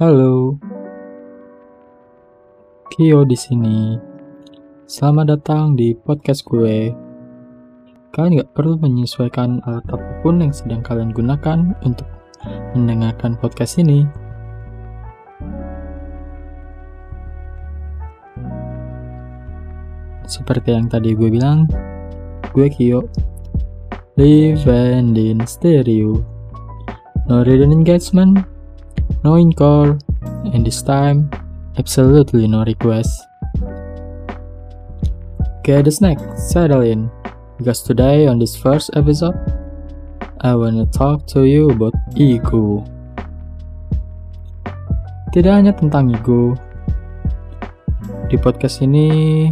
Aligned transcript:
Halo. 0.00 0.56
Kio 2.88 3.20
di 3.28 3.36
sini. 3.36 4.00
Selamat 4.88 5.36
datang 5.36 5.76
di 5.76 5.92
podcast 5.92 6.40
gue. 6.48 6.88
Kalian 8.08 8.40
gak 8.40 8.48
perlu 8.56 8.80
menyesuaikan 8.80 9.60
alat 9.68 9.84
apa 9.92 10.24
pun 10.24 10.40
yang 10.40 10.56
sedang 10.56 10.80
kalian 10.80 11.12
gunakan 11.12 11.76
untuk 11.84 12.08
mendengarkan 12.72 13.36
podcast 13.36 13.76
ini. 13.76 14.08
Seperti 20.24 20.80
yang 20.80 20.88
tadi 20.88 21.12
gue 21.12 21.28
bilang, 21.28 21.68
gue 22.56 22.72
Kio. 22.72 23.04
Live 24.16 24.64
and 24.64 25.12
in 25.20 25.44
stereo. 25.44 26.24
No 27.28 27.44
written 27.44 27.68
engagement, 27.68 28.48
no 29.22 29.36
encore, 29.36 30.00
and 30.52 30.64
this 30.64 30.80
time, 30.80 31.28
absolutely 31.76 32.48
no 32.48 32.64
request. 32.64 33.12
Get 35.60 35.86
a 35.86 35.92
snack, 35.92 36.18
settle 36.36 36.80
in, 36.80 37.12
because 37.60 37.84
today 37.84 38.24
on 38.26 38.40
this 38.40 38.56
first 38.56 38.90
episode, 38.96 39.36
I 40.40 40.56
wanna 40.56 40.88
talk 40.88 41.28
to 41.36 41.44
you 41.44 41.68
about 41.68 41.92
ego. 42.16 42.80
Tidak 45.36 45.52
hanya 45.52 45.76
tentang 45.76 46.16
ego. 46.16 46.56
Di 48.32 48.40
podcast 48.40 48.80
ini, 48.80 49.46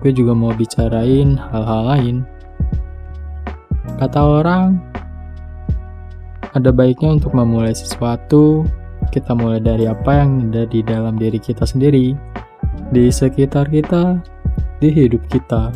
gue 0.00 0.10
juga 0.10 0.32
mau 0.32 0.56
bicarain 0.56 1.36
hal-hal 1.36 1.82
lain. 1.84 2.16
Kata 4.00 4.18
orang, 4.18 4.80
ada 6.56 6.72
baiknya 6.72 7.20
untuk 7.20 7.36
memulai 7.36 7.76
sesuatu, 7.76 8.64
kita 9.12 9.36
mulai 9.36 9.60
dari 9.60 9.84
apa 9.84 10.24
yang 10.24 10.48
ada 10.48 10.64
di 10.64 10.80
dalam 10.80 11.20
diri 11.20 11.36
kita 11.36 11.68
sendiri, 11.68 12.16
di 12.88 13.12
sekitar 13.12 13.68
kita, 13.68 14.16
di 14.80 14.88
hidup 14.88 15.20
kita. 15.28 15.68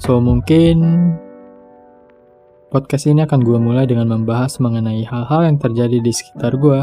So, 0.00 0.16
mungkin 0.24 0.80
podcast 2.72 3.04
ini 3.04 3.28
akan 3.28 3.44
gue 3.44 3.58
mulai 3.60 3.84
dengan 3.84 4.08
membahas 4.08 4.56
mengenai 4.56 5.04
hal-hal 5.04 5.52
yang 5.52 5.60
terjadi 5.60 6.00
di 6.00 6.12
sekitar 6.12 6.56
gue. 6.56 6.80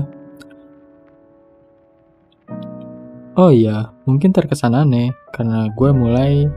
Oh 3.35 3.51
iya, 3.51 3.89
mungkin 4.05 4.31
terkesan 4.31 4.77
aneh 4.77 5.11
karena 5.33 5.67
gue 5.73 5.89
mulai 5.91 6.47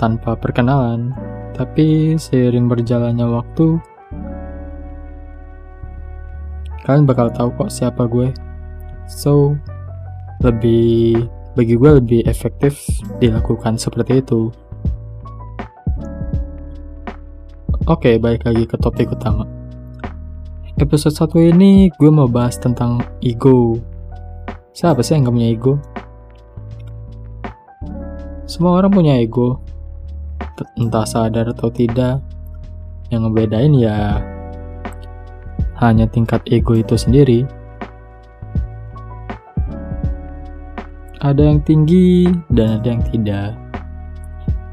tanpa 0.00 0.34
perkenalan, 0.34 1.12
tapi 1.52 2.16
seiring 2.16 2.66
berjalannya 2.66 3.28
waktu, 3.28 3.78
kalian 6.84 7.04
bakal 7.04 7.28
tahu 7.32 7.52
kok 7.56 7.72
siapa 7.72 8.08
gue. 8.08 8.32
So, 9.10 9.58
lebih 10.40 11.26
bagi 11.58 11.74
gue 11.74 11.90
lebih 11.98 12.20
efektif 12.30 12.80
dilakukan 13.18 13.76
seperti 13.76 14.22
itu. 14.22 14.48
Oke, 17.90 18.22
balik 18.22 18.46
lagi 18.46 18.64
ke 18.70 18.78
topik 18.78 19.10
utama. 19.10 19.42
Episode 20.78 21.12
1 21.12 21.52
ini 21.52 21.90
gue 21.92 22.08
mau 22.08 22.30
bahas 22.30 22.56
tentang 22.56 23.02
ego. 23.20 23.76
Siapa 24.70 25.02
sih 25.02 25.18
yang 25.18 25.26
gak 25.26 25.34
punya 25.36 25.50
ego? 25.50 25.74
Semua 28.46 28.78
orang 28.78 28.94
punya 28.94 29.18
ego, 29.18 29.60
entah 30.78 31.04
sadar 31.04 31.50
atau 31.50 31.68
tidak. 31.68 32.22
Yang 33.10 33.20
ngebedain 33.26 33.74
ya 33.74 34.22
hanya 35.80 36.04
tingkat 36.06 36.44
ego 36.52 36.76
itu 36.76 36.94
sendiri. 36.94 37.48
Ada 41.20 41.52
yang 41.52 41.60
tinggi 41.64 42.32
dan 42.48 42.80
ada 42.80 42.88
yang 42.96 43.04
tidak. 43.12 43.52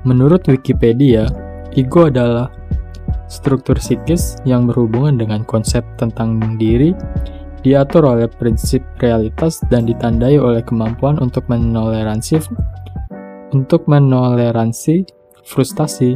Menurut 0.07 0.47
Wikipedia, 0.47 1.27
ego 1.75 2.07
adalah 2.07 2.47
struktur 3.27 3.75
psikis 3.75 4.39
yang 4.47 4.63
berhubungan 4.63 5.19
dengan 5.19 5.43
konsep 5.43 5.83
tentang 5.99 6.39
diri, 6.55 6.95
diatur 7.67 8.07
oleh 8.07 8.31
prinsip 8.31 8.79
realitas 9.03 9.59
dan 9.67 9.83
ditandai 9.83 10.39
oleh 10.39 10.63
kemampuan 10.63 11.19
untuk 11.19 11.43
menoleransi 11.51 12.39
untuk 13.51 13.87
menoleransi 13.87 15.03
frustasi. 15.43 16.15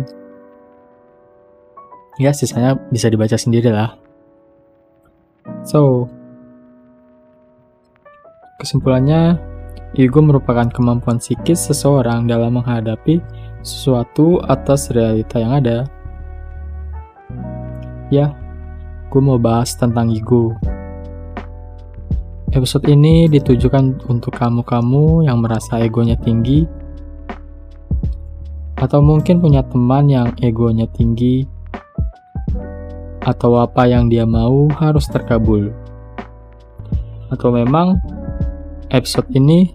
Ya, 2.19 2.31
sisanya 2.35 2.79
bisa 2.91 3.07
dibaca 3.07 3.35
sendiri 3.35 3.71
lah. 3.71 4.00
So, 5.65 6.09
kesimpulannya, 8.61 9.37
ego 9.97 10.19
merupakan 10.21 10.69
kemampuan 10.69 11.17
psikis 11.17 11.69
seseorang 11.69 12.29
dalam 12.29 12.61
menghadapi 12.61 13.21
sesuatu 13.61 14.41
atas 14.45 14.89
realita 14.93 15.37
yang 15.37 15.53
ada. 15.61 15.77
Ya, 18.11 18.35
gue 19.07 19.21
mau 19.21 19.39
bahas 19.39 19.73
tentang 19.77 20.11
ego. 20.11 20.53
Episode 22.51 22.91
ini 22.91 23.31
ditujukan 23.31 24.11
untuk 24.11 24.35
kamu-kamu 24.35 25.23
yang 25.23 25.39
merasa 25.39 25.79
egonya 25.79 26.19
tinggi 26.19 26.67
atau 28.81 28.99
mungkin 28.99 29.39
punya 29.39 29.61
teman 29.63 30.09
yang 30.09 30.33
egonya 30.41 30.89
tinggi, 30.91 31.45
atau 33.21 33.61
apa 33.61 33.85
yang 33.85 34.09
dia 34.09 34.25
mau 34.25 34.69
harus 34.81 35.05
terkabul. 35.09 35.69
Atau 37.29 37.53
memang 37.53 38.01
episode 38.91 39.29
ini 39.31 39.71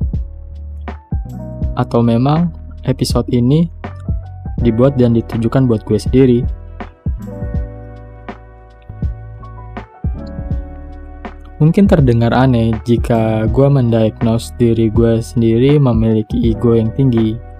atau 1.76 2.00
memang 2.00 2.52
episode 2.88 3.28
ini 3.32 3.68
dibuat 4.60 4.96
dan 4.96 5.12
ditujukan 5.12 5.68
buat 5.68 5.84
gue 5.84 5.98
sendiri. 6.00 6.40
Mungkin 11.56 11.88
terdengar 11.88 12.36
aneh 12.36 12.76
jika 12.84 13.48
gue 13.48 13.68
mendiagnose 13.72 14.52
diri 14.60 14.92
gue 14.92 15.24
sendiri 15.24 15.80
memiliki 15.80 16.52
ego 16.52 16.76
yang 16.76 16.92
tinggi. 16.92 17.55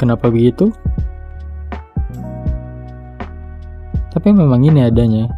Kenapa 0.00 0.32
begitu? 0.32 0.72
Tapi 4.16 4.32
memang 4.32 4.64
ini 4.64 4.80
adanya. 4.80 5.28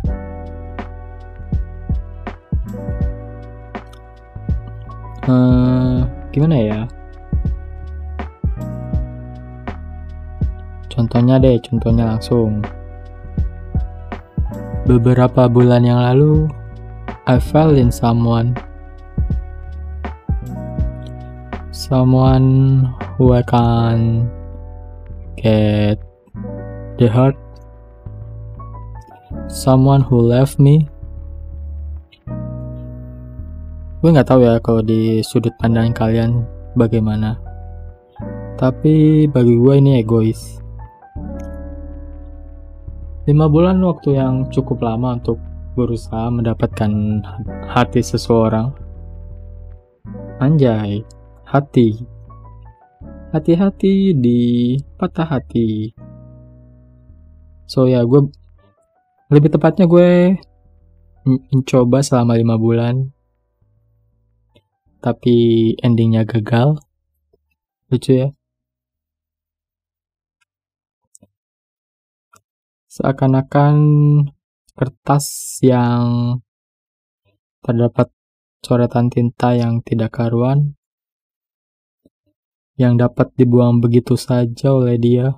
Uh, 5.27 6.07
gimana 6.31 6.55
ya? 6.63 6.81
Contohnya 10.87 11.43
deh, 11.43 11.59
contohnya 11.59 12.15
langsung. 12.15 12.63
Beberapa 14.87 15.51
bulan 15.51 15.83
yang 15.83 15.99
lalu, 15.99 16.47
I 17.27 17.43
fell 17.43 17.75
in 17.75 17.91
someone. 17.91 18.55
Someone 21.75 22.87
who 23.19 23.35
I 23.35 23.43
can 23.43 24.31
get 25.43 25.99
the 27.03 27.11
heart. 27.11 27.35
Someone 29.51 30.07
who 30.07 30.23
left 30.23 30.63
me. 30.63 30.87
Gue 34.03 34.11
nggak 34.11 34.31
tahu 34.31 34.47
ya 34.47 34.59
kalau 34.63 34.83
di 34.83 35.23
sudut 35.23 35.55
pandang 35.59 35.91
kalian 35.91 36.47
bagaimana. 36.79 37.39
Tapi 38.55 39.27
bagi 39.27 39.55
gue 39.59 39.75
ini 39.79 39.99
egois. 39.99 40.63
5 43.27 43.31
bulan 43.47 43.79
waktu 43.83 44.19
yang 44.19 44.51
cukup 44.51 44.83
lama 44.83 45.15
untuk 45.19 45.39
berusaha 45.79 46.27
mendapatkan 46.31 47.23
hati 47.71 48.03
seseorang. 48.03 48.75
Anjay 50.43 51.07
hati 51.47 52.03
hati-hati 53.33 54.13
di 54.13 54.41
patah 55.01 55.25
hati. 55.25 55.89
So 57.65 57.89
ya 57.89 58.05
gue 58.05 58.29
lebih 59.33 59.49
tepatnya 59.49 59.89
gue 59.89 60.37
mencoba 61.25 62.05
selama 62.05 62.37
lima 62.37 62.61
bulan, 62.61 63.09
tapi 65.01 65.73
endingnya 65.81 66.29
gagal. 66.29 66.77
Lucu 67.89 68.13
ya. 68.21 68.29
Seakan-akan 72.93 73.77
kertas 74.77 75.57
yang 75.65 76.37
terdapat 77.65 78.13
coretan 78.61 79.09
tinta 79.09 79.57
yang 79.57 79.81
tidak 79.81 80.13
karuan 80.13 80.77
yang 82.81 82.97
dapat 82.97 83.29
dibuang 83.37 83.79
begitu 83.85 84.17
saja 84.17 84.73
oleh 84.73 84.97
dia. 84.97 85.37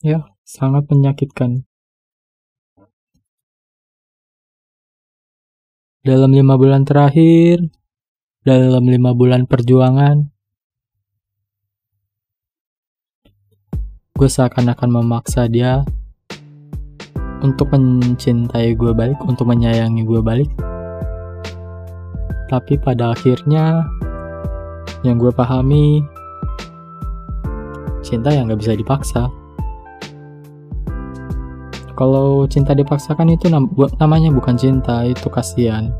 Ya, 0.00 0.32
sangat 0.42 0.88
menyakitkan. 0.88 1.68
Dalam 6.00 6.32
lima 6.32 6.56
bulan 6.56 6.88
terakhir, 6.88 7.60
dalam 8.40 8.88
lima 8.88 9.12
bulan 9.12 9.44
perjuangan, 9.44 10.32
gue 14.16 14.28
seakan-akan 14.28 14.88
memaksa 14.88 15.44
dia 15.52 15.84
untuk 17.44 17.68
mencintai 17.76 18.72
gue 18.72 18.92
balik, 18.96 19.20
untuk 19.28 19.44
menyayangi 19.44 20.08
gue 20.08 20.20
balik. 20.24 20.69
Tapi 22.50 22.74
pada 22.82 23.14
akhirnya, 23.14 23.86
yang 25.06 25.22
gue 25.22 25.30
pahami, 25.30 26.02
cinta 28.02 28.34
yang 28.34 28.50
gak 28.50 28.58
bisa 28.58 28.74
dipaksa. 28.74 29.30
Kalau 31.94 32.48
cinta 32.50 32.74
dipaksakan 32.74 33.38
itu 33.38 33.46
nam 33.52 33.70
namanya 34.02 34.34
bukan 34.34 34.58
cinta, 34.58 35.06
itu 35.06 35.30
kasihan. 35.30 35.94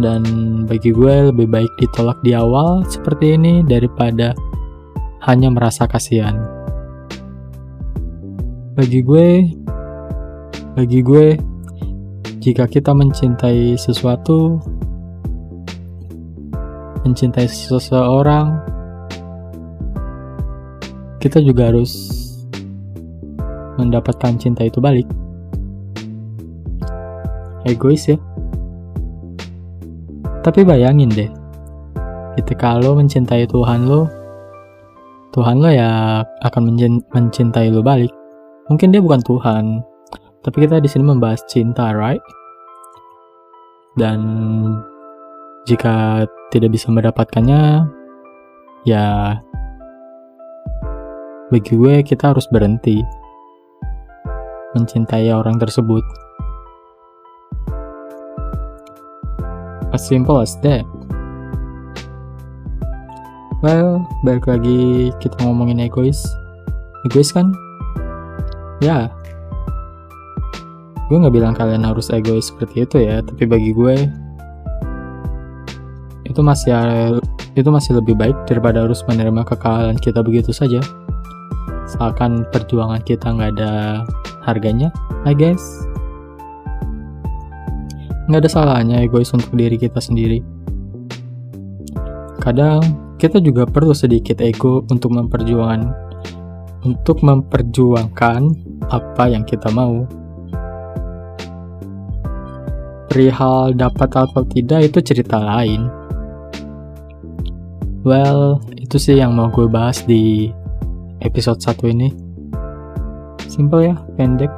Dan 0.00 0.22
bagi 0.64 0.96
gue 0.96 1.28
lebih 1.28 1.52
baik 1.52 1.72
ditolak 1.76 2.16
di 2.24 2.32
awal 2.32 2.88
seperti 2.88 3.36
ini 3.36 3.60
daripada 3.68 4.32
hanya 5.28 5.52
merasa 5.52 5.84
kasihan. 5.84 6.40
Bagi 8.76 9.00
gue, 9.04 9.28
bagi 10.76 11.00
gue, 11.00 11.55
jika 12.46 12.62
kita 12.70 12.94
mencintai 12.94 13.74
sesuatu, 13.74 14.62
mencintai 17.02 17.50
seseorang, 17.50 18.62
kita 21.18 21.42
juga 21.42 21.74
harus 21.74 21.90
mendapatkan 23.82 24.38
cinta 24.38 24.62
itu 24.62 24.78
balik. 24.78 25.10
Egois 27.66 28.06
ya. 28.06 28.14
Tapi 30.46 30.62
bayangin 30.62 31.10
deh, 31.10 31.30
ketika 32.38 32.78
lo 32.78 32.94
mencintai 32.94 33.42
Tuhan 33.50 33.90
lo, 33.90 34.06
Tuhan 35.34 35.58
lo 35.58 35.66
ya 35.66 36.22
akan 36.46 36.78
mencintai 37.10 37.74
lo 37.74 37.82
balik. 37.82 38.14
Mungkin 38.70 38.94
dia 38.94 39.02
bukan 39.02 39.18
Tuhan, 39.26 39.82
tapi 40.46 40.62
kita 40.62 40.78
di 40.78 40.86
sini 40.86 41.02
membahas 41.02 41.42
cinta, 41.50 41.90
right? 41.90 42.22
Dan 43.98 44.22
jika 45.66 46.22
tidak 46.54 46.70
bisa 46.70 46.86
mendapatkannya, 46.94 47.82
ya 48.86 49.34
bagi 51.50 51.74
gue 51.74 52.06
kita 52.06 52.30
harus 52.30 52.46
berhenti 52.46 53.02
mencintai 54.78 55.34
orang 55.34 55.58
tersebut. 55.58 56.06
As 59.90 60.06
simple 60.06 60.38
as 60.38 60.54
that. 60.62 60.86
Well, 63.64 64.04
balik 64.22 64.46
lagi 64.46 65.10
kita 65.18 65.42
ngomongin 65.42 65.80
egois. 65.82 66.22
Egois 67.08 67.32
kan? 67.32 67.50
Ya. 68.84 69.15
Gue 71.06 71.22
gak 71.22 71.34
bilang 71.34 71.54
kalian 71.54 71.86
harus 71.86 72.10
egois 72.10 72.50
seperti 72.50 72.82
itu 72.82 72.96
ya, 72.98 73.22
tapi 73.22 73.46
bagi 73.46 73.70
gue 73.70 74.10
itu 76.26 76.40
masih 76.42 76.74
itu 77.56 77.68
masih 77.72 77.96
lebih 77.96 78.18
baik 78.18 78.36
daripada 78.44 78.84
harus 78.84 79.00
menerima 79.08 79.46
kekalahan 79.46 79.96
kita 79.96 80.20
begitu 80.20 80.52
saja. 80.52 80.82
Seakan 81.86 82.44
perjuangan 82.50 83.00
kita 83.06 83.30
nggak 83.30 83.56
ada 83.56 84.02
harganya, 84.44 84.90
I 85.22 85.32
guess. 85.32 85.62
Nggak 88.26 88.42
ada 88.44 88.50
salahnya 88.50 88.96
egois 89.06 89.30
untuk 89.30 89.54
diri 89.54 89.78
kita 89.78 90.02
sendiri. 90.02 90.42
Kadang 92.42 92.82
kita 93.16 93.40
juga 93.40 93.64
perlu 93.64 93.94
sedikit 93.96 94.42
ego 94.42 94.84
untuk 94.90 95.14
memperjuangkan 95.14 96.04
untuk 96.84 97.22
memperjuangkan 97.24 98.40
apa 98.92 99.24
yang 99.30 99.46
kita 99.46 99.72
mau. 99.72 100.04
Perihal 103.16 103.72
dapat 103.72 104.12
atau 104.12 104.44
tidak 104.44 104.92
itu 104.92 105.00
cerita 105.00 105.40
lain. 105.40 105.88
Well, 108.04 108.60
itu 108.76 109.00
sih 109.00 109.16
yang 109.16 109.32
mau 109.32 109.48
gue 109.48 109.64
bahas 109.72 110.04
di 110.04 110.52
episode 111.24 111.56
1 111.64 111.96
ini. 111.96 112.12
Simple 113.48 113.88
ya, 113.88 113.96
pendek. 114.20 114.52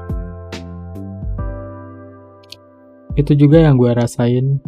Itu 3.14 3.38
juga 3.38 3.62
yang 3.62 3.78
gue 3.78 3.94
rasain 3.94 4.58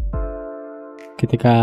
ketika 1.19 1.59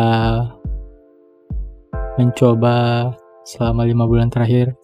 mencoba 2.19 3.07
selama 3.47 3.87
lima 3.87 4.03
bulan 4.03 4.27
terakhir 4.27 4.75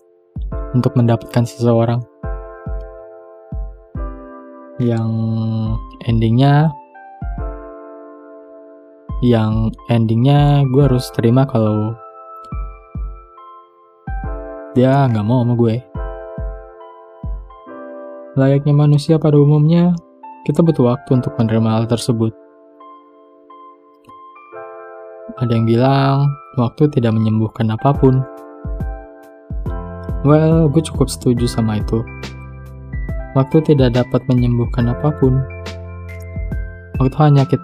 untuk 0.72 0.96
mendapatkan 0.96 1.44
seseorang 1.44 2.00
yang 4.80 5.12
endingnya 6.08 6.72
yang 9.24 9.72
endingnya 9.88 10.68
gue 10.68 10.84
harus 10.84 11.08
terima 11.16 11.48
kalau 11.48 11.96
dia 14.76 15.08
nggak 15.08 15.24
mau 15.24 15.48
sama 15.48 15.56
gue 15.56 15.80
Layaknya 18.34 18.74
manusia 18.74 19.22
pada 19.22 19.38
umumnya, 19.38 19.94
kita 20.50 20.66
butuh 20.66 20.90
waktu 20.90 21.22
untuk 21.22 21.38
menerima 21.38 21.70
hal 21.70 21.86
tersebut. 21.86 22.34
Ada 25.38 25.54
yang 25.54 25.70
bilang, 25.70 26.34
waktu 26.58 26.90
tidak 26.98 27.14
menyembuhkan 27.14 27.70
apa 27.70 27.94
pun. 27.94 28.26
Well, 30.26 30.66
gue 30.66 30.82
cukup 30.82 31.14
setuju 31.14 31.46
sama 31.46 31.78
itu. 31.78 32.02
Waktu 33.38 33.62
tidak 33.70 34.02
dapat 34.02 34.26
menyembuhkan 34.26 34.90
apa 34.90 35.14
pun. 35.22 35.38
Waktu 36.98 37.18
hanya 37.22 37.46
kita, 37.46 37.62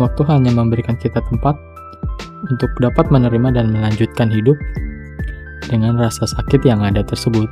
waktu 0.00 0.22
hanya 0.28 0.52
memberikan 0.54 0.96
kita 0.96 1.20
tempat 1.28 1.56
untuk 2.48 2.70
dapat 2.80 3.08
menerima 3.12 3.48
dan 3.54 3.70
melanjutkan 3.70 4.32
hidup 4.32 4.56
dengan 5.68 5.96
rasa 5.96 6.26
sakit 6.26 6.64
yang 6.66 6.82
ada 6.82 7.04
tersebut. 7.04 7.48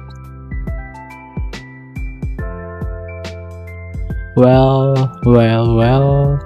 Well, 4.38 4.94
well, 5.26 5.66
well. 5.76 6.38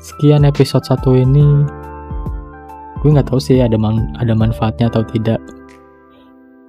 Sekian 0.00 0.48
episode 0.48 0.86
satu 0.88 1.12
ini. 1.12 1.66
Gue 3.04 3.12
nggak 3.12 3.28
tahu 3.28 3.36
sih 3.42 3.60
ada 3.60 3.76
man 3.76 4.16
ada 4.16 4.32
manfaatnya 4.32 4.88
atau 4.88 5.04
tidak. 5.04 5.42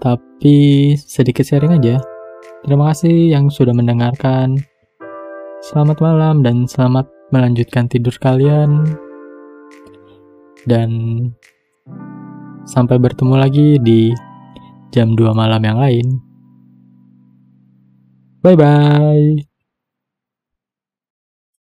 Tapi 0.03 0.55
sedikit 0.99 1.47
sharing 1.47 1.79
aja. 1.79 2.03
Terima 2.65 2.91
kasih 2.91 3.31
yang 3.31 3.47
sudah 3.47 3.71
mendengarkan. 3.71 4.59
Selamat 5.63 6.03
malam 6.03 6.43
dan 6.43 6.67
selamat 6.67 7.16
melanjutkan 7.33 7.89
tidur 7.91 8.15
kalian. 8.19 8.97
Dan 10.67 10.89
sampai 12.67 12.99
bertemu 12.99 13.35
lagi 13.39 13.67
di 13.79 14.11
jam 14.91 15.15
2 15.15 15.31
malam 15.31 15.61
yang 15.63 15.79
lain. 15.79 16.07
Bye 18.43 18.55
bye. 18.55 19.56